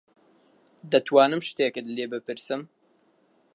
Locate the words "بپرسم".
2.13-2.61